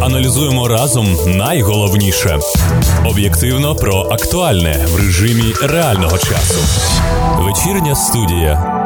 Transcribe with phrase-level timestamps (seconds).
[0.00, 2.38] Аналізуємо разом найголовніше
[3.06, 6.60] об'єктивно про актуальне в режимі реального часу.
[7.38, 8.85] Вечірня студія.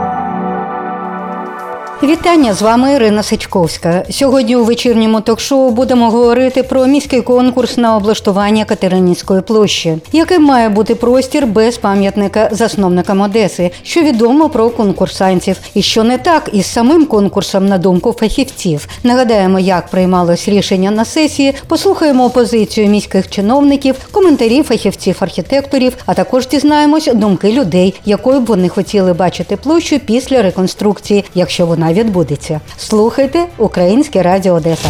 [2.02, 4.04] Вітання з вами Ірина Сичковська.
[4.10, 10.68] Сьогодні у вечірньому ток-шоу будемо говорити про міський конкурс на облаштування Катеринінської площі, яким має
[10.68, 16.66] бути простір без пам'ятника засновникам Одеси, що відомо про конкурсантів, і що не так із
[16.66, 18.88] самим конкурсом на думку фахівців.
[19.04, 21.54] Нагадаємо, як приймалось рішення на сесії.
[21.68, 29.12] Послухаємо позицію міських чиновників, коментарі фахівців-архітекторів, а також дізнаємось думки людей, якою б вони хотіли
[29.12, 32.60] бачити площу після реконструкції, якщо вона відбудеться.
[32.76, 34.88] Слухайте Українське Радіо Одеса.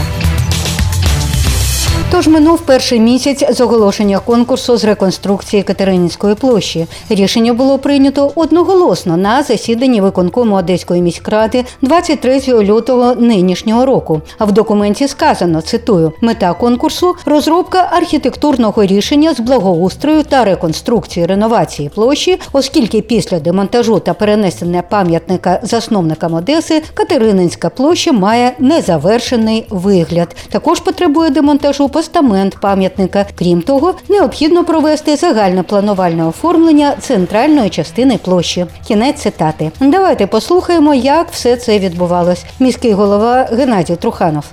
[2.12, 6.86] Тож минув перший місяць з оголошення конкурсу з реконструкції Катеринінської площі.
[7.08, 14.20] Рішення було прийнято одноголосно на засіданні виконкому Одеської міськради 23 лютого нинішнього року.
[14.38, 21.88] А в документі сказано: цитую: мета конкурсу розробка архітектурного рішення з благоустрою та реконструкції реновації
[21.94, 30.36] площі, оскільки після демонтажу та перенесення пам'ятника засновникам Одеси Катерининська площа має незавершений вигляд.
[30.48, 33.26] Також потребує демонтажу постамент пам'ятника.
[33.38, 38.66] Крім того, необхідно провести загальне планувальне оформлення центральної частини площі.
[38.88, 39.70] Кінець цитати.
[39.80, 42.44] Давайте послухаємо, як все це відбувалось.
[42.60, 44.44] Міський голова Геннадій Труханов.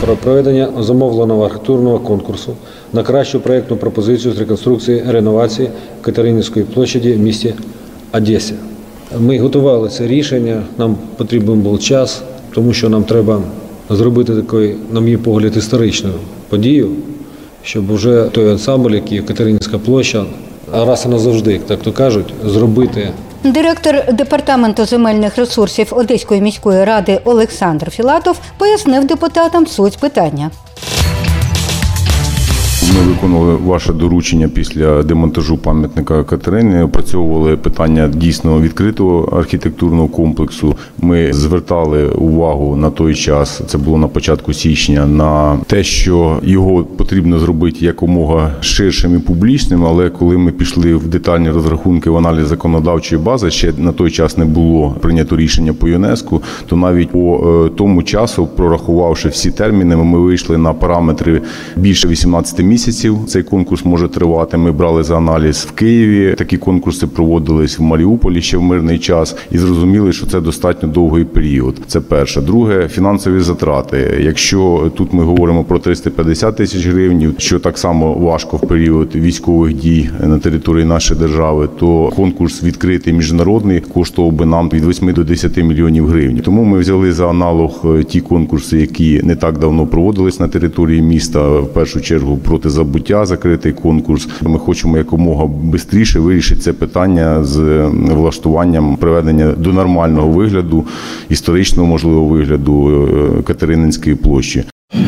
[0.00, 2.56] Про проведення замовленого архітектурного конкурсу
[2.92, 5.70] на кращу проєктну пропозицію з реконструкції реновації
[6.00, 7.54] Катеринівської площаді в місті
[8.12, 8.54] Одесі.
[9.18, 12.22] Ми готували це рішення, нам потрібен був час,
[12.54, 13.40] тому що нам треба
[13.90, 16.10] зробити такий, на мій погляд, історичну
[16.48, 16.90] подію,
[17.62, 20.24] щоб вже той ансамбль, який Катеринська площа,
[20.72, 23.10] раз і назавжди, так то кажуть, зробити.
[23.44, 30.50] Директор департаменту земельних ресурсів Одеської міської ради Олександр Філатов пояснив депутатам суть питання.
[33.04, 36.82] Ми виконували ваше доручення після демонтажу пам'ятника Катерини.
[36.82, 40.76] Опрацьовували питання дійсно відкритого архітектурного комплексу.
[40.98, 43.62] Ми звертали увагу на той час.
[43.66, 49.84] Це було на початку січня, на те, що його потрібно зробити якомога ширшим і публічним.
[49.84, 54.38] Але коли ми пішли в детальні розрахунки в аналіз законодавчої бази, ще на той час
[54.38, 56.40] не було прийнято рішення по ЮНЕСКО.
[56.66, 57.36] То навіть по
[57.66, 61.42] е, тому часу, прорахувавши всі терміни, ми вийшли на параметри
[61.76, 64.56] більше 18 місяців місяців цей конкурс може тривати.
[64.56, 66.34] Ми брали за аналіз в Києві.
[66.38, 71.24] Такі конкурси проводились в Маріуполі ще в мирний час, і зрозуміли, що це достатньо довгий
[71.24, 71.80] період.
[71.86, 72.40] Це перше.
[72.40, 74.20] Друге фінансові затрати.
[74.20, 79.74] Якщо тут ми говоримо про 350 тисяч гривень, що так само важко в період військових
[79.74, 85.24] дій на території нашої держави, то конкурс відкритий міжнародний коштував би нам від 8 до
[85.24, 86.40] 10 мільйонів гривень.
[86.44, 91.02] Тому ми взяли за аналог е, ті конкурси, які не так давно проводились на території
[91.02, 94.28] міста, в першу чергу проти проти забуття, закритий конкурс.
[94.42, 95.48] Ми хочемо якомога
[95.90, 97.60] швидше вирішити це питання з
[97.92, 100.84] влаштуванням приведення до нормального вигляду,
[101.28, 103.06] історичного можливого вигляду
[103.38, 104.64] е, Катерининської площі.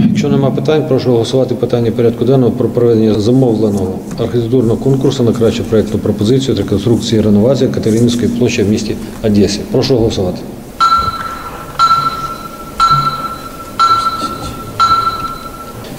[0.09, 5.65] Якщо немає питань, прошу голосувати питання порядку денного про проведення замовленого архітектурного конкурсу на кращу
[5.65, 9.61] проєктну пропозицію з реконструкції і реновації Катеринівської площі в місті Одесі.
[9.73, 10.39] Прошу голосувати.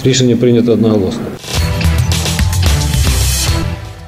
[0.04, 1.22] Рішення прийнято одноголосно.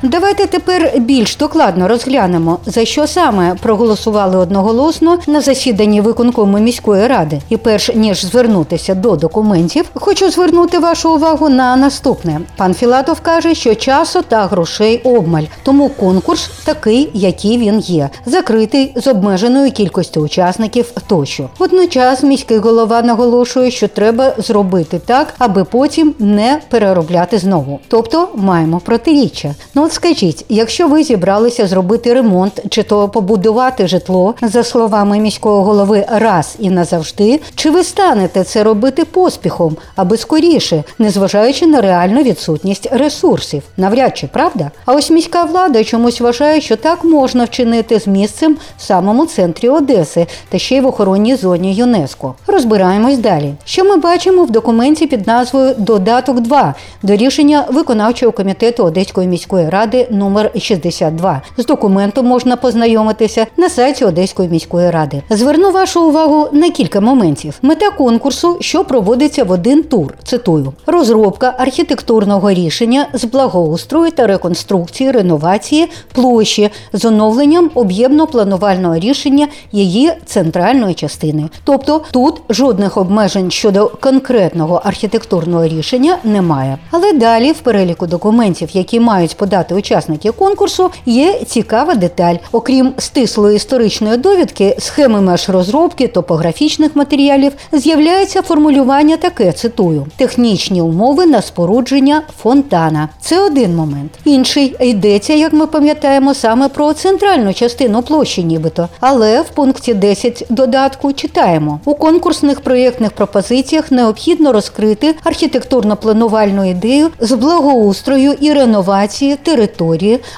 [0.03, 7.41] Давайте тепер більш докладно розглянемо, за що саме проголосували одноголосно на засіданні виконкому міської ради.
[7.49, 12.41] І перш ніж звернутися до документів, хочу звернути вашу увагу на наступне.
[12.57, 18.93] Пан Філатов каже, що часу та грошей обмаль, тому конкурс такий, який він є, закритий
[18.95, 20.91] з обмеженою кількістю учасників.
[21.07, 27.79] Тощо водночас міський голова наголошує, що треба зробити так, аби потім не переробляти знову.
[27.87, 29.55] Тобто маємо протиріччя.
[29.75, 35.63] Ну от скажіть, якщо ви зібралися зробити ремонт чи то побудувати житло, за словами міського
[35.63, 42.23] голови, раз і назавжди, чи ви станете це робити поспіхом, аби скоріше, незважаючи на реальну
[42.23, 43.63] відсутність ресурсів?
[43.77, 44.71] Навряд чи правда?
[44.85, 49.69] А ось міська влада чомусь вважає, що так можна вчинити з місцем в самому центрі
[49.69, 52.35] Одеси та ще й в охоронній зоні ЮНЕСКО.
[52.47, 53.53] Розбираємось далі.
[53.65, 59.69] Що ми бачимо в документі під назвою Додаток 2 до рішення виконавчого комітету Одеської міської
[59.69, 61.41] ради ради номер 62.
[61.57, 65.21] З документом можна познайомитися на сайті Одеської міської ради.
[65.29, 67.57] Зверну вашу увагу на кілька моментів.
[67.61, 70.13] Мета конкурсу, що проводиться в один тур.
[70.23, 80.11] Цитую: розробка архітектурного рішення з благоустрою та реконструкції реновації площі з оновленням об'ємно-планувального рішення її
[80.25, 81.49] центральної частини.
[81.63, 86.77] Тобто тут жодних обмежень щодо конкретного архітектурного рішення немає.
[86.91, 92.35] Але далі, в переліку документів, які мають подати учасники конкурсу, є цікава деталь.
[92.51, 101.25] Окрім стислої історичної довідки, схеми меж розробки, топографічних матеріалів, з'являється формулювання таке: цитую: технічні умови
[101.25, 103.09] на спорудження фонтана.
[103.21, 104.11] Це один момент.
[104.25, 108.89] Інший йдеться, як ми пам'ятаємо, саме про центральну частину площі, нібито.
[108.99, 117.31] Але в пункті 10 додатку читаємо у конкурсних проєктних пропозиціях необхідно розкрити архітектурно-планувальну ідею з
[117.31, 119.58] благоустрою і реновації території,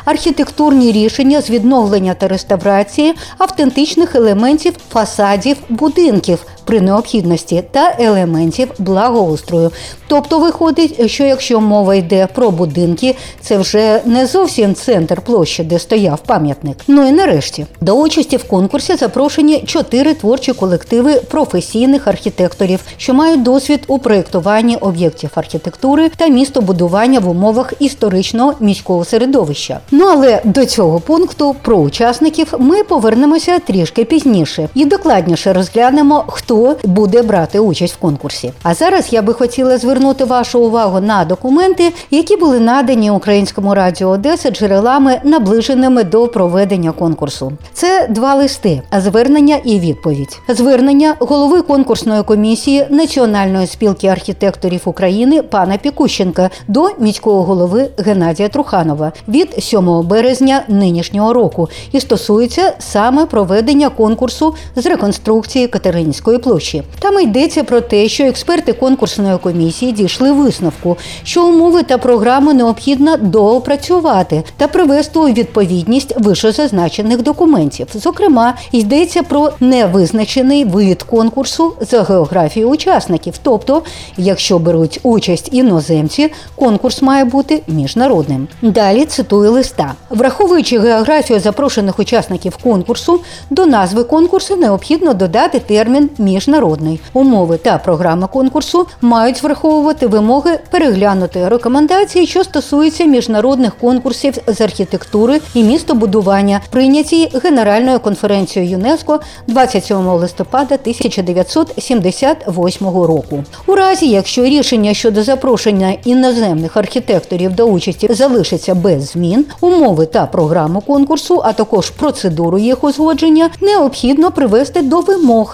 [0.06, 9.72] архітектурні рішення з відновлення та реставрації автентичних елементів фасадів будинків при необхідності та елементів благоустрою.
[10.08, 15.80] Тобто виходить, що якщо мова йде про будинки, це вже не зовсім центр площі, де
[15.80, 16.78] стояв пам'ятник.
[16.88, 23.44] Ну і нарешті до участі в конкурсі запрошені чотири творчі колективи професійних архітекторів, що мають
[23.44, 29.80] досвід у проєктуванні об'єктів архітектури та містобудування в умовах історичного міського середовища.
[29.92, 36.61] Ну але до цього пункту про учасників ми повернемося трішки пізніше і докладніше розглянемо, хто
[36.84, 38.54] буде брати участь в конкурсі.
[38.64, 44.10] А зараз я би хотіла звернути вашу увагу на документи, які були надані українському радіо
[44.10, 47.52] Одеса джерелами, наближеними до проведення конкурсу.
[47.74, 50.40] Це два листи: звернення і відповідь.
[50.50, 59.12] Звернення голови конкурсної комісії Національної спілки архітекторів України пана Пікущенка до міського голови Геннадія Труханова
[59.28, 66.84] від 7 березня нинішнього року і стосується саме проведення конкурсу з реконструкції Катеринської площі.
[67.00, 73.18] Там йдеться про те, що експерти конкурсної комісії дійшли висновку, що умови та програми необхідно
[73.18, 77.88] доопрацювати та привести у відповідність вищезазначених документів.
[77.94, 83.34] Зокрема, йдеться про невизначений вид конкурсу за географією учасників.
[83.44, 83.82] Тобто,
[84.18, 88.48] якщо беруть участь іноземці, конкурс має бути міжнародним.
[88.62, 97.00] Далі цитую листа, враховуючи географію запрошених учасників конкурсу, до назви конкурсу необхідно додати термін міжнародний.
[97.14, 105.42] Умови та програми конкурсу мають враховувати вимоги переглянути рекомендації, що стосуються міжнародних конкурсів з архітектури
[105.54, 113.44] і містобудування, прийняті Генеральною конференцією ЮНЕСКО 27 листопада 1978 року.
[113.68, 120.26] У разі, якщо рішення щодо запрошення іноземних архітекторів до участі залишиться без змін, умови та
[120.26, 125.52] програму конкурсу, а також процедуру їх узгодження, необхідно привести до вимог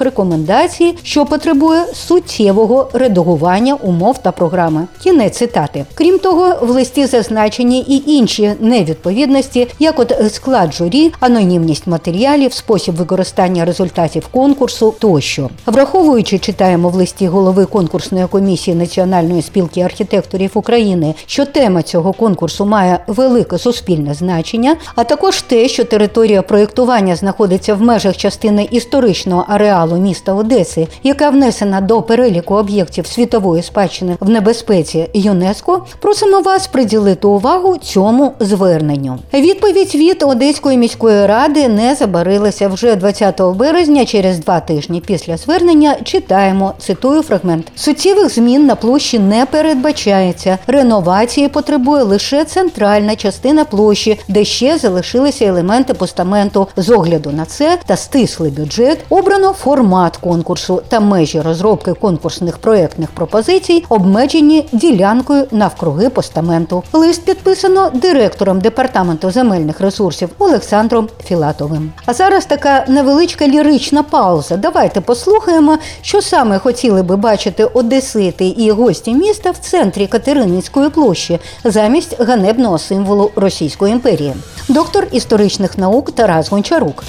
[0.68, 4.88] рекомендації, що потребує суттєвого редагування умов та програми.
[5.04, 5.86] Кінець цитати.
[5.94, 12.96] Крім того, в листі зазначені і інші невідповідності, як от склад журі, анонімність матеріалів, спосіб
[12.96, 15.50] використання результатів конкурсу тощо.
[15.66, 22.66] Враховуючи, читаємо в листі голови конкурсної комісії Національної спілки архітекторів України, що тема цього конкурсу
[22.66, 29.46] має велике суспільне значення, а також те, що територія проєктування знаходиться в межах частини історичного
[29.48, 30.57] ареалу міста Одеси,
[31.04, 38.34] яка внесена до переліку об'єктів світової спадщини в небезпеці ЮНЕСКО, просимо вас приділити увагу цьому
[38.40, 39.20] зверненню.
[39.34, 45.96] Відповідь від Одеської міської ради не забарилася вже 20 березня, через два тижні після звернення.
[46.04, 50.58] Читаємо цитую фрагмент: суттєвих змін на площі не передбачається.
[50.68, 56.68] Реновації потребує лише центральна частина площі, де ще залишилися елементи постаменту.
[56.78, 60.47] З огляду на це та стислий бюджет обрано формат конкурсу
[60.88, 66.84] та межі розробки конкурсних проєктних пропозицій, обмежені ділянкою навкруги постаменту.
[66.94, 71.92] Лист підписано директором департаменту земельних ресурсів Олександром Філатовим.
[72.06, 74.58] А зараз така невеличка лірична пауза.
[74.58, 81.40] Давайте послухаємо, що саме хотіли би бачити одесити і гості міста в центрі Катерининської площі
[81.64, 84.34] замість ганебного символу Російської імперії.
[84.70, 87.04] Доктор історичних наук Тарас Гончарук.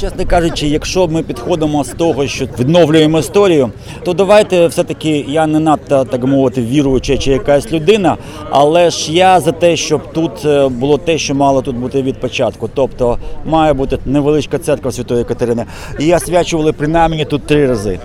[0.00, 3.70] Чесно кажучи, якщо ми підходимо з того, що відновлюємо історію,
[4.04, 8.16] то давайте все-таки я не надто так мовити віруюча чи якась людина,
[8.50, 12.20] але ж я за те, щоб тут е, було те, що мало тут бути від
[12.20, 12.70] початку.
[12.74, 15.64] Тобто має бути невеличка церква Святої Катерини.
[15.98, 17.98] Її освячували принаймні тут три рази.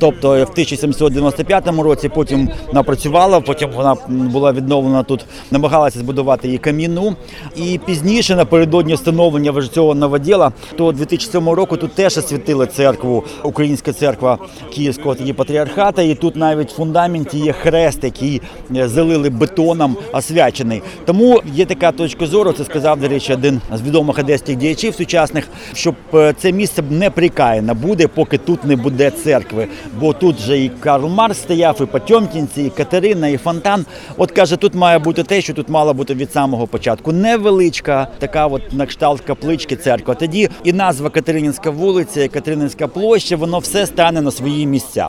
[0.00, 6.58] Тобто в 1795 році потім вона працювала, потім вона була відновлена тут, намагалася збудувати її
[6.58, 7.16] кам'яну.
[7.56, 13.92] І пізніше, напередодні встановлення вже цього новоділа, то 2007 року тут теж освятили церкву, Українська
[13.92, 14.38] церква
[14.74, 16.02] Київського тоді патріархата.
[16.02, 18.42] І тут навіть в фундаменті є хрест, який
[18.76, 20.82] е, залили бетоном, освячений.
[21.04, 22.52] Тому є така точка зору.
[22.52, 27.74] Це сказав, до речі, один з відомих одеських діячів сучасних, щоб е, це місце неприкаяне
[27.74, 29.66] буде, поки тут не буде церкви.
[30.00, 33.86] Бо тут же і Карл Марс стояв, і Потьомкінці, і Катерина, і фонтан.
[34.16, 37.12] От каже, тут має бути те, що тут мало бути від самого початку.
[37.12, 40.14] Невеличка така, от на кшталт каплички церква.
[40.14, 45.08] Тоді і назва Катерининська вулиця, і Катерининська площа, воно все стане на свої місця.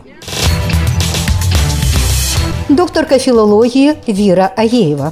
[2.69, 5.11] Докторка філології Віра Аєєва.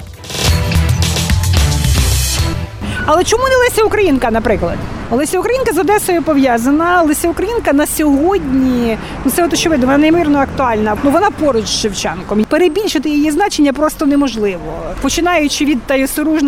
[3.05, 4.77] Але чому не Леся Українка, наприклад?
[5.11, 7.01] Леся Українка з Одесою пов'язана.
[7.01, 10.97] Леся Українка на сьогодні, ну це от очевидно, вона неймовірно актуальна.
[11.03, 12.43] Ну вона поруч з Шевченком.
[12.43, 14.79] Перебільшити її значення просто неможливо.
[15.01, 15.97] Починаючи від та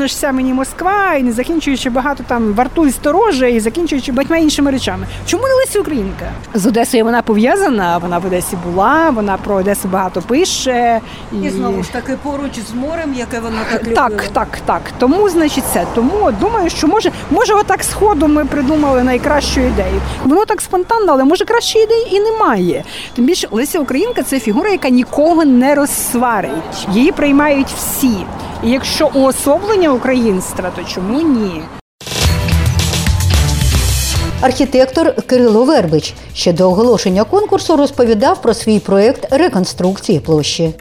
[0.08, 4.38] ж ся мені Москва, і не закінчуючи багато там варту і сторожа, і закінчуючи багатьма
[4.38, 5.08] іншими речами.
[5.26, 6.32] Чому не Леся Українка?
[6.54, 11.00] З Одесою вона пов'язана, вона в Одесі була, вона про Одесу багато пише.
[11.44, 14.10] І знову ж таки поруч з морем, яке вона так любила.
[14.10, 14.82] Так, так, так.
[14.98, 15.86] Тому, значить, це.
[15.96, 20.02] Тому думаю, що може, може, отак сходу ми придумали найкращу ідею.
[20.26, 22.84] Воно так спонтанно, але може кращої ідеї і немає.
[23.16, 26.88] Тим більше Леся Українка це фігура, яка нікого не розсварить.
[26.94, 28.18] Її приймають всі.
[28.64, 31.62] І якщо уособлення українства, то чому ні?
[34.42, 40.74] Архітектор Кирило Вербич ще до оголошення конкурсу розповідав про свій проект реконструкції площі.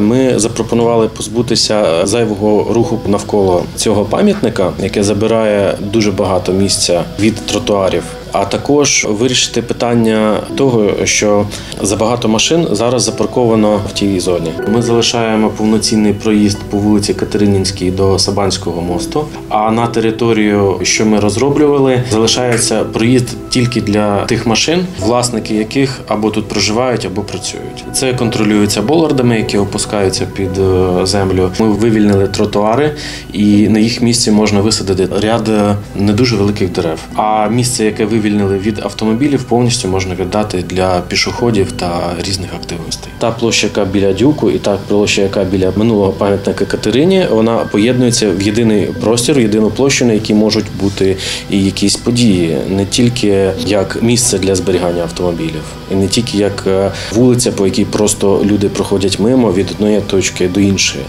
[0.00, 8.02] Ми запропонували позбутися зайвого руху навколо цього пам'ятника, яке забирає дуже багато місця від тротуарів.
[8.32, 11.46] А також вирішити питання того, що
[11.82, 14.52] забагато машин зараз запарковано в тій зоні.
[14.68, 19.24] Ми залишаємо повноцінний проїзд по вулиці Катеринінській до Сабанського мосту.
[19.48, 26.30] А на територію, що ми розроблювали, залишається проїзд тільки для тих машин, власники яких або
[26.30, 27.84] тут проживають, або працюють.
[27.92, 31.50] Це контролюється болардами, які опускаються під е, землю.
[31.60, 32.94] Ми вивільнили тротуари,
[33.32, 36.98] і на їх місці можна висадити ряд е, не дуже великих дерев.
[37.14, 43.12] А місце, яке вивільнили від автомобілів, повністю можна віддати для пішоходів та різних активностей.
[43.18, 48.30] Та площа, яка біля дюку, і та площа, яка біля минулого пам'ятника Катерині, вона поєднується
[48.30, 51.16] в єдиний простір, в єдину площу, на якій можуть бути
[51.50, 56.92] і якісь події, не тільки як місце для зберігання автомобілів, і не тільки як е,
[57.14, 61.04] вулиця, по якій просто люди проходять мимо від одної точки до іншої.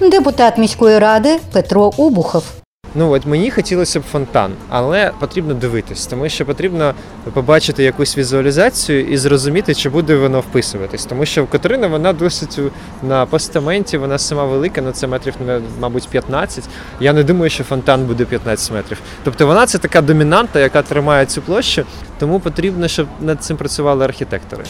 [0.00, 2.57] Депутат міської ради Петро Обухов.
[2.98, 6.94] Ну от мені хотілося б фонтан, але потрібно дивитись, тому що потрібно
[7.32, 11.04] побачити якусь візуалізацію і зрозуміти, чи буде воно вписуватись.
[11.04, 12.58] Тому що Катерина вона досить
[13.02, 15.34] на постаменті, вона сама велика, ну це метрів,
[15.80, 16.64] мабуть, 15.
[17.00, 18.98] Я не думаю, що фонтан буде 15 метрів.
[19.24, 21.84] Тобто вона це така домінанта, яка тримає цю площу,
[22.18, 24.64] тому потрібно, щоб над цим працювали архітектори.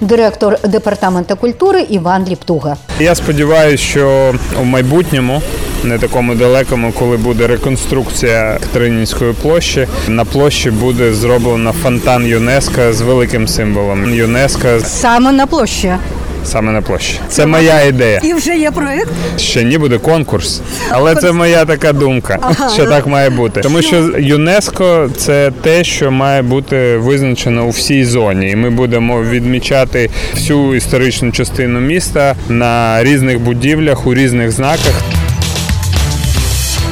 [0.00, 2.76] Директор департаменту культури Іван Ліптуга.
[3.00, 5.42] Я сподіваюся, що у майбутньому,
[5.84, 13.00] не такому далекому, коли буде реконструкція Тринінської площі, на площі буде зроблено фонтан ЮНЕСКО з
[13.00, 15.92] великим символом ЮНЕСКО Саме на площі.
[16.44, 17.20] Саме на площі.
[17.28, 18.20] Це моя ідея.
[18.24, 19.10] І вже є проект.
[19.36, 20.60] Ще ні буде конкурс,
[20.90, 22.38] але це моя така думка,
[22.74, 23.60] що так має бути.
[23.60, 29.22] Тому що ЮНЕСКО це те, що має бути визначено у всій зоні, і ми будемо
[29.22, 35.02] відмічати всю історичну частину міста на різних будівлях у різних знаках.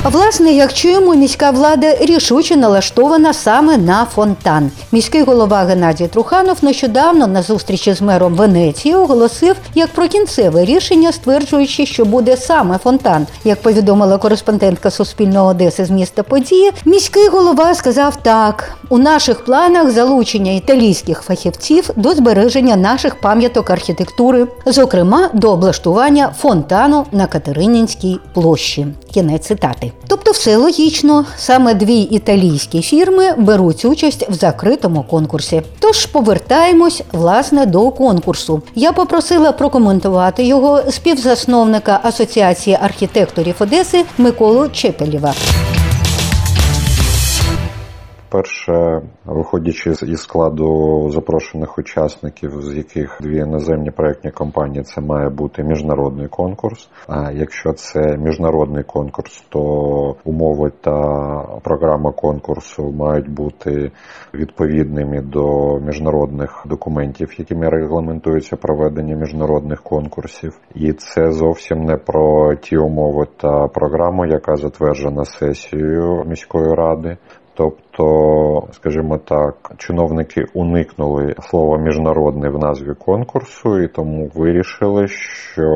[0.05, 4.71] Власне, як чуємо, міська влада рішуче налаштована саме на фонтан.
[4.93, 11.13] Міський голова Геннадій Труханов нещодавно на зустрічі з мером Венеції оголосив як про кінцеве рішення,
[11.13, 13.27] стверджуючи, що буде саме фонтан.
[13.45, 19.91] Як повідомила кореспондентка Суспільного Одеси з міста події, міський голова сказав так: у наших планах
[19.91, 28.87] залучення італійських фахівців до збереження наших пам'яток архітектури, зокрема до облаштування фонтану на Катеринінській площі.
[29.15, 29.92] Кінець цитати.
[30.07, 31.25] Тобто, все логічно.
[31.37, 35.63] Саме дві італійські фірми беруть участь в закритому конкурсі.
[35.79, 38.63] Тож повертаємось власне до конкурсу.
[38.75, 45.35] Я попросила прокоментувати його співзасновника Асоціації архітекторів Одеси Миколу Чепелєва.
[48.33, 55.63] Перше, виходячи із складу запрошених учасників, з яких дві іноземні проектні компанії, це має бути
[55.63, 56.91] міжнародний конкурс.
[57.09, 59.61] А якщо це міжнародний конкурс, то
[60.25, 60.93] умови та
[61.63, 63.91] програма конкурсу мають бути
[64.35, 72.77] відповідними до міжнародних документів, якими регламентується проведення міжнародних конкурсів, і це зовсім не про ті
[72.77, 77.17] умови та програму, яка затверджена сесією міської ради.
[77.55, 77.92] Тобто,
[78.73, 85.69] скажімо так, чиновники уникнули слова міжнародний в назві конкурсу, і тому вирішили, що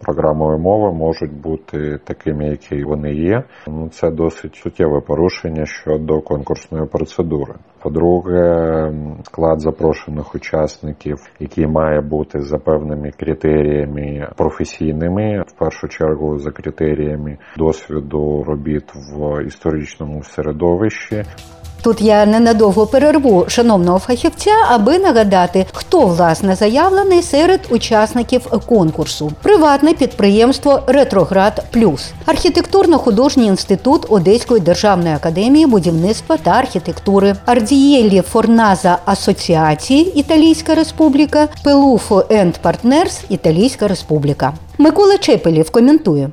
[0.00, 3.42] програмові мови можуть бути такими, які вони є.
[3.66, 7.54] Ну це досить суттєве порушення щодо конкурсної процедури.
[7.82, 8.92] По-друге,
[9.24, 17.38] склад запрошених учасників, який має бути за певними критеріями професійними, в першу чергу за критеріями
[17.56, 21.23] досвіду робіт в історичному середовищі.
[21.84, 29.32] Тут я ненадовго перерву шановного фахівця, аби нагадати, хто власне заявлений серед учасників конкурсу.
[29.42, 40.18] Приватне підприємство Ретроград Плюс, архітектурно-художній інститут Одеської державної академії будівництва та архітектури, Ардієлі Форназа Асоціації
[40.18, 44.52] Італійська Республіка, Пелуфо Енд Партнерс Італійська Республіка.
[44.78, 46.30] Микола Чепелів коментує.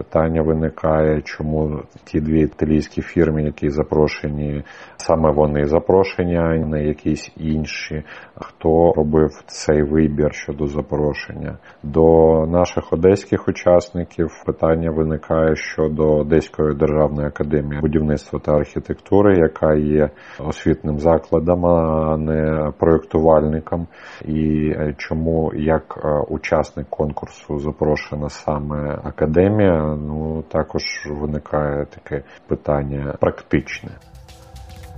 [0.00, 4.64] Питання виникає, чому ті дві італійські фірми, які запрошені,
[4.96, 8.02] саме вони запрошені, а не якісь інші.
[8.34, 11.58] Хто робив цей вибір щодо запрошення?
[11.82, 20.10] До наших одеських учасників питання виникає щодо Одеської державної академії будівництва та архітектури, яка є
[20.38, 23.86] освітним закладом, а не проєктувальником.
[24.24, 29.89] І чому як учасник конкурсу запрошена саме академія?
[29.96, 33.90] Ну також виникає таке питання практичне.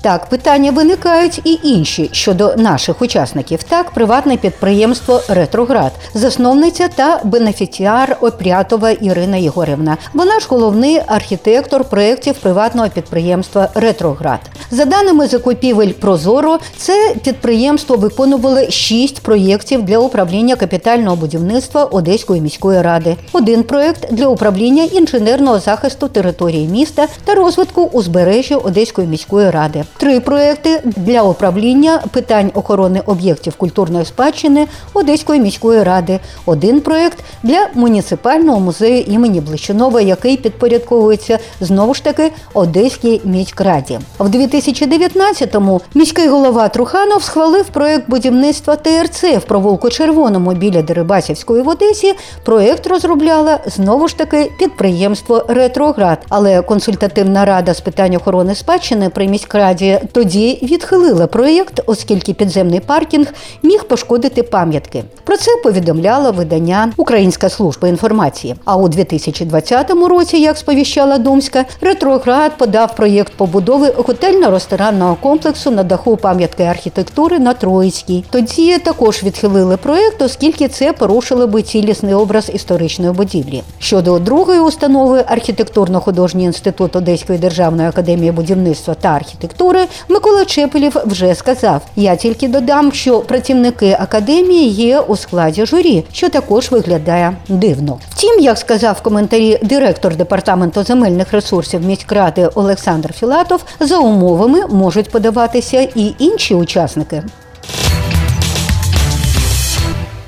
[0.02, 3.62] Так, питання виникають і інші щодо наших учасників.
[3.62, 9.96] Так, приватне підприємство Ретроград, засновниця та бенефіціар Опрятова Ірина Єгорівна.
[10.14, 14.40] Вона ж головний архітектор проєктів приватного підприємства Ретроград.
[14.70, 22.82] За даними закупівель Прозоро, це підприємство виконувало шість проєктів для управління капітального будівництва Одеської міської
[22.82, 23.16] ради.
[23.32, 30.20] Один проєкт для управління інженерного захисту території міста та розвитку узбережжя Одеської міської ради три
[30.20, 38.60] проекти для управління питань охорони об'єктів культурної спадщини Одеської міської ради, один проект для муніципального
[38.60, 43.98] музею імені Блищунова, який підпорядковується знову ж таки Одеській міськраді.
[44.18, 51.68] В 2019-му міський голова Труханов схвалив проект будівництва ТРЦ в провулку Червоному біля Дерибасівської в
[51.68, 52.14] Одесі.
[52.44, 59.28] Проект розробляла знову ж таки підприємство Ретроград, але консультативна рада з питань охорони спадщини при
[59.28, 59.81] міськраді
[60.12, 63.26] тоді відхилила проєкт, оскільки підземний паркінг
[63.62, 65.04] міг пошкодити пам'ятки.
[65.24, 68.54] Про це повідомляла видання Українська служба інформації.
[68.64, 76.16] А у 2020 році, як сповіщала Думська, ретроград подав проєкт побудови готельно-ресторанного комплексу на даху
[76.16, 78.24] пам'ятки архітектури на Троїцькій.
[78.30, 83.62] Тоді також відхилили проєкт, оскільки це порушило би цілісний образ історичної будівлі.
[83.78, 89.71] Щодо другої установи архітектурно-художній інститут Одеської державної академії будівництва та архітектури
[90.08, 91.82] Микола Чепелів вже сказав.
[91.96, 97.98] Я тільки додам, що працівники академії є у складі журі, що також виглядає дивно.
[98.10, 105.10] Втім, як сказав в коментарі директор департаменту земельних ресурсів міськради Олександр Філатов, за умовами можуть
[105.10, 107.22] подаватися і інші учасники.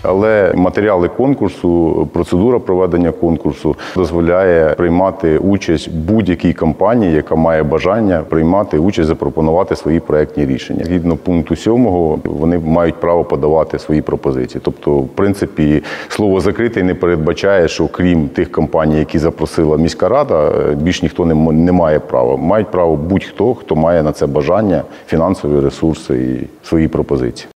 [0.04, 8.78] Але матеріали конкурсу, процедура проведення конкурсу дозволяє приймати участь будь-якій компанії, яка має бажання приймати
[8.78, 10.84] участь, запропонувати свої проектні рішення.
[10.84, 14.60] Згідно пункту сьомого, вони мають право подавати свої пропозиції.
[14.64, 20.52] Тобто, в принципі, слово закритий не передбачає, що крім тих компаній, які запросила міська рада,
[20.74, 22.36] більш ніхто не має права.
[22.36, 27.53] Мають право будь-хто, хто має на це бажання, фінансові ресурси і свої пропозиції.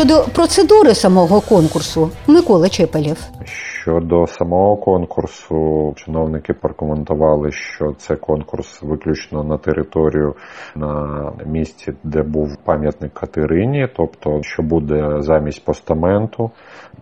[0.00, 3.18] Щодо процедури самого конкурсу, Микола Чепелєв.
[3.44, 10.34] Щодо самого конкурсу, чиновники прокоментували, що це конкурс виключно на територію
[10.76, 16.50] на місці, де був пам'ятник Катерині, тобто що буде замість постаменту.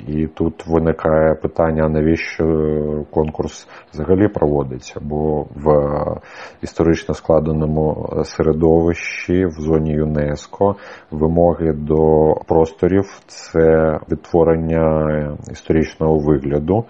[0.07, 2.45] І тут виникає питання, навіщо
[3.11, 5.67] конкурс взагалі проводиться, бо в
[6.63, 10.77] історично складеному середовищі в зоні ЮНЕСКО
[11.11, 16.85] вимоги до просторів це відтворення історичного вигляду.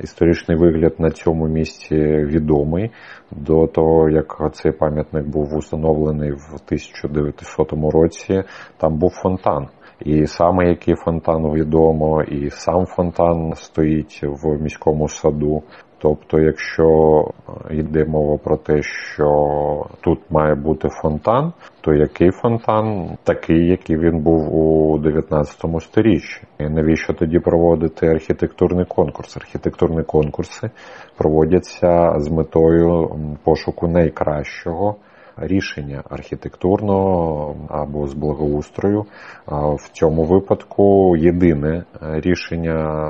[0.00, 2.90] Історичний вигляд на цьому місці відомий
[3.30, 8.42] до того, як цей пам'ятник був установлений в 1900 році.
[8.76, 9.68] Там був фонтан.
[10.00, 15.62] І саме який фонтан відомо, і сам фонтан стоїть в міському саду.
[15.98, 17.24] Тобто, якщо
[17.70, 19.26] йде мова про те, що
[20.00, 23.16] тут має бути фонтан, то який фонтан?
[23.24, 26.42] Такий, який він був у 19 сторіччі.
[26.58, 29.36] І навіщо тоді проводити архітектурний конкурс?
[29.36, 30.70] Архітектурні конкурси
[31.16, 33.10] проводяться з метою
[33.44, 34.96] пошуку найкращого
[35.36, 39.06] рішення архітектурного або з благоустрою.
[39.48, 43.08] В цьому випадку єдине рішення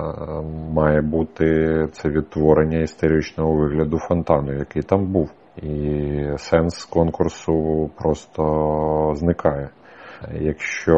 [0.73, 1.45] має бути
[1.93, 5.31] це відтворення історичного вигляду фонтану, який там був.
[5.63, 9.69] І сенс конкурсу просто зникає.
[10.41, 10.97] Якщо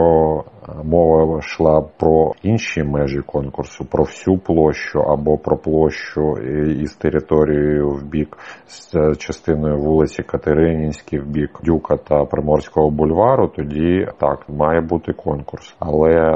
[0.85, 6.37] мова йшла про інші межі конкурсу, про всю площу або про площу
[6.83, 14.09] із територією в бік з частиною вулиці Катеринінській в бік Дюка та Приморського бульвару, тоді
[14.19, 15.77] так має бути конкурс.
[15.79, 16.31] Але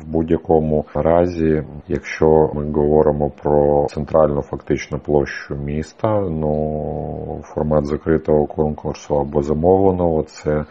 [0.00, 9.14] в будь-якому разі, якщо ми говоримо про центральну фактичну площу міста, ну формат закритого конкурсу
[9.14, 10.64] або замовленого це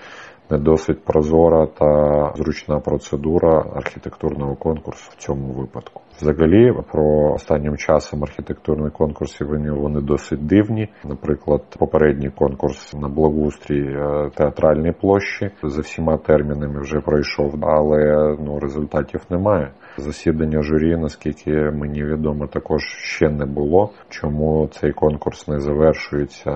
[0.50, 6.03] досить прозора та зручна процедура архітектурного конкурсу в цьому випадку.
[6.22, 10.90] Взагалі, про останнім часом архітектурні конкурси вони, вони досить дивні.
[11.06, 18.60] Наприклад, попередній конкурс на благоустрій е, театральній площі за всіма термінами вже пройшов, але ну
[18.60, 19.72] результатів немає.
[19.98, 23.90] Засідання журі, наскільки мені відомо, також ще не було.
[24.10, 26.52] Чому цей конкурс не завершується?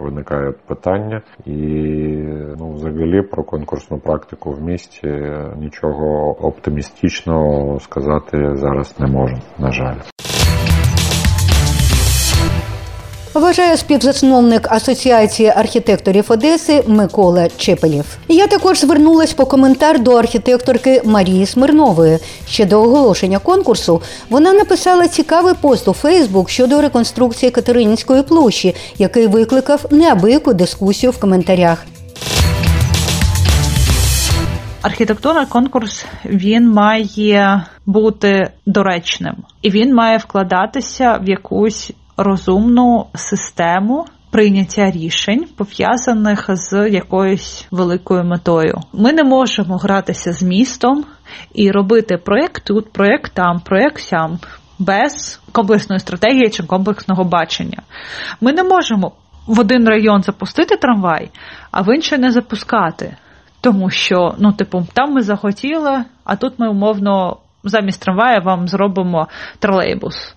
[0.00, 1.56] Виникають питання, і
[2.58, 5.08] ну, взагалі про конкурсну практику в місті
[5.58, 9.36] нічого оптимістичного сказати зараз не можу.
[9.58, 9.96] На жаль.
[13.34, 18.04] Вважає співзасновник Асоціації архітекторів Одеси Микола Чепелів.
[18.28, 22.18] Я також звернулась по коментар до архітекторки Марії Смирнової.
[22.48, 29.26] Ще до оголошення конкурсу вона написала цікавий пост у Фейсбук щодо реконструкції Катеринінської площі, який
[29.26, 31.84] викликав неабияку дискусію в коментарях.
[34.84, 44.04] Архітектурний конкурс він має бути доречним і він має вкладатися в якусь розумну систему.
[44.30, 48.80] Прийняття рішень пов'язаних з якоюсь великою метою.
[48.92, 51.04] Ми не можемо гратися з містом
[51.54, 54.38] і робити проєкт тут, проєкт там, проєкт сям
[54.78, 57.82] без комплексної стратегії чи комплексного бачення.
[58.40, 59.12] Ми не можемо
[59.46, 61.30] в один район запустити трамвай,
[61.70, 63.16] а в інший не запускати.
[63.64, 69.28] Тому що, ну, типу, там ми захотіли, а тут ми умовно замість трамвая вам зробимо
[69.58, 70.34] тролейбус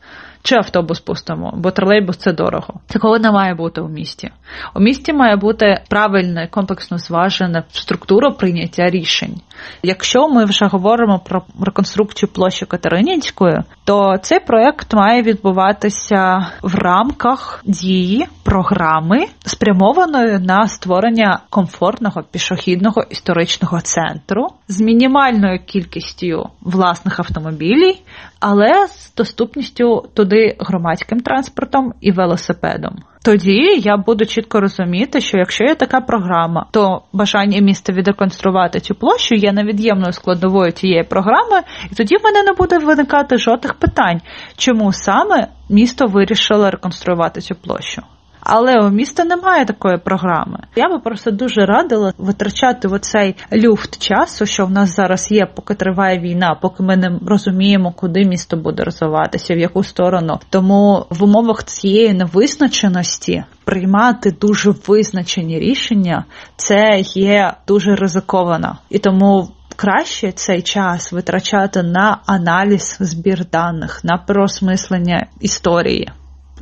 [0.48, 2.74] чи автобус пустимо, бо тролейбус це дорого.
[2.88, 4.30] Такого не має бути у місті.
[4.76, 9.42] У місті має бути правильна, комплексно зважена структура прийняття рішень.
[9.84, 17.62] Якщо ми вже говоримо про реконструкцію площі Катеринінської, то цей проект має відбуватися в рамках
[17.66, 27.96] дії програми, спрямованої на створення комфортного пішохідного історичного центру з мінімальною кількістю власних автомобілів,
[28.40, 32.96] але з доступністю туди громадським транспортом і велосипедом.
[33.24, 38.96] Тоді я буду чітко розуміти, що якщо є така програма, то бажання міста відреконструвати цю
[38.96, 44.22] площу є невід'ємною складовою цієї програми, і тоді в мене не буде виникати жодних питань,
[44.58, 48.02] чому саме місто вирішило реконструювати цю площу.
[48.50, 50.60] Але у міста немає такої програми.
[50.76, 55.74] Я би просто дуже радила витрачати оцей люфт часу, що в нас зараз є, поки
[55.74, 60.40] триває війна, поки ми не розуміємо, куди місто буде розвиватися, в яку сторону.
[60.50, 69.50] Тому в умовах цієї невизначеності приймати дуже визначені рішення це є дуже ризиковано і тому.
[69.80, 76.10] Краще цей час витрачати на аналіз збір даних, на переосмислення історії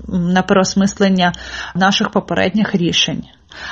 [0.07, 1.33] на переосмислення
[1.75, 3.23] наших попередніх рішень.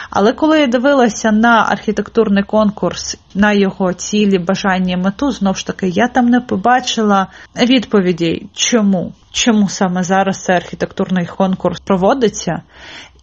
[0.09, 5.87] Але коли я дивилася на архітектурний конкурс, на його цілі, бажання, мету, знов ж таки,
[5.87, 7.27] я там не побачила
[7.61, 9.13] відповідей, чому.
[9.31, 12.61] Чому саме зараз цей архітектурний конкурс проводиться,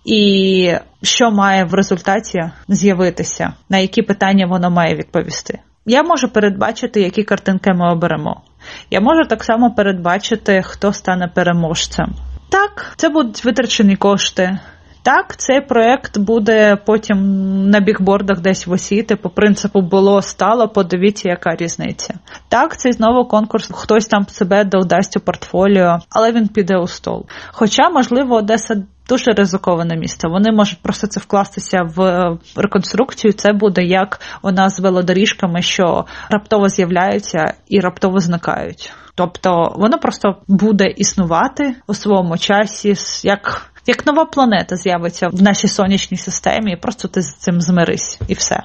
[0.05, 5.59] і що має в результаті з'явитися, на які питання воно має відповісти?
[5.87, 8.41] Я можу передбачити, які картинки ми оберемо.
[8.91, 12.15] Я можу так само передбачити, хто стане переможцем.
[12.51, 14.59] Так, це будуть витрачені кошти.
[15.03, 17.19] Так, цей проект буде потім
[17.71, 19.17] на бікбордах десь висіти.
[19.17, 22.15] По принципу було стало, подивіться, яка різниця.
[22.49, 27.27] Так, цей знову конкурс, хтось там себе додасть у портфоліо, але він піде у стол.
[27.53, 28.83] Хоча, можливо, Одеса.
[29.09, 30.29] Дуже ризиковане місце.
[30.29, 31.99] Вони можуть просто це вкластися в
[32.57, 33.33] реконструкцію.
[33.33, 38.93] Це буде як у нас з велодоріжками, що раптово з'являються і раптово зникають.
[39.21, 45.69] Тобто воно просто буде існувати у своєму часі, як як нова планета з'явиться в нашій
[45.69, 48.63] сонячній системі, просто ти з цим змирись, і все.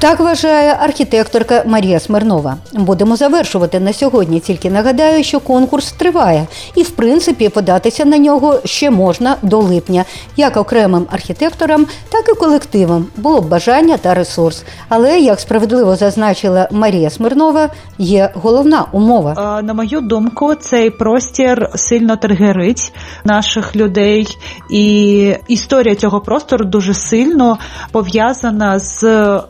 [0.00, 2.56] Так вважає архітекторка Марія Смирнова.
[2.72, 4.40] Будемо завершувати на сьогодні.
[4.40, 10.04] Тільки нагадаю, що конкурс триває, і в принципі податися на нього ще можна до липня,
[10.36, 13.06] як окремим архітекторам, так і колективам.
[13.16, 14.62] Було б бажання та ресурс.
[14.88, 19.60] Але як справедливо зазначила Марія Смирнова, є головна умова.
[19.62, 22.92] На мою думку, цей простір сильно тригерить
[23.24, 24.36] наших людей,
[24.70, 27.58] і історія цього простору дуже сильно
[27.92, 29.02] пов'язана з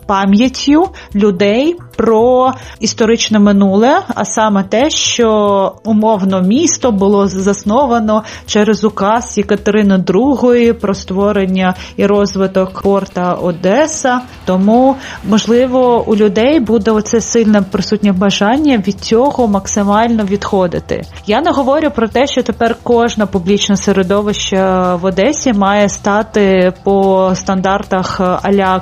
[0.05, 8.83] пам'яттю пам'яттю людей про історичне минуле, а саме те, що умовно місто було засновано через
[8.83, 14.21] указ Єкатерини II про створення і розвиток порта Одеса.
[14.45, 14.95] Тому
[15.29, 21.01] можливо у людей буде оце сильне присутнє бажання від цього максимально відходити.
[21.27, 24.57] Я не говорю про те, що тепер кожне публічне середовище
[25.01, 28.81] в Одесі має стати по стандартах Аля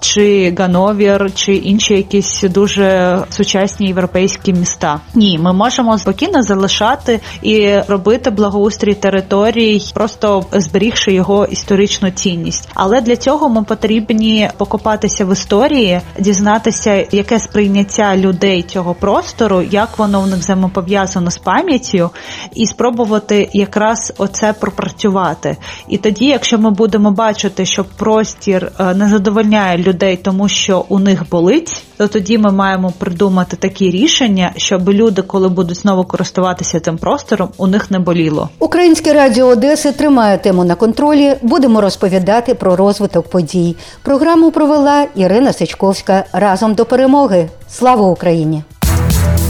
[0.00, 0.19] чи
[0.58, 5.00] Гановір, чи інші якісь дуже сучасні європейські міста.
[5.14, 12.68] Ні, ми можемо спокійно залишати і робити благоустрій територій, просто зберігши його історичну цінність.
[12.74, 19.98] Але для цього ми потрібні покопатися в історії, дізнатися, яке сприйняття людей цього простору, як
[19.98, 22.10] воно в них взаємопов'язано з пам'яттю,
[22.54, 25.56] і спробувати якраз оце пропрацювати.
[25.88, 29.78] І тоді, якщо ми будемо бачити, що простір е, не задовольняє
[30.10, 35.22] людей, тому що у них болить, то тоді ми маємо придумати такі рішення, щоб люди,
[35.22, 38.48] коли будуть знову користуватися цим простором, у них не боліло.
[38.58, 41.36] Українське радіо Одеси тримає тему на контролі.
[41.42, 43.76] Будемо розповідати про розвиток подій.
[44.02, 46.24] Програму провела Ірина Сичковська.
[46.32, 47.48] Разом до перемоги.
[47.68, 48.62] Слава Україні!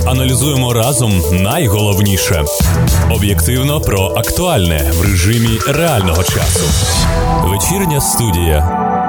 [0.06, 2.44] Аналізуємо разом найголовніше
[3.10, 6.64] об'єктивно про актуальне в режимі реального часу.
[7.44, 8.99] Вечірня студія.